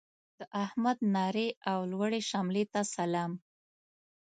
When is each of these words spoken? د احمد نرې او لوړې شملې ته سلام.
د 0.39 0.41
احمد 0.63 0.97
نرې 1.15 1.47
او 1.71 1.79
لوړې 1.91 2.21
شملې 2.29 2.63
ته 2.73 2.81
سلام. 2.95 3.31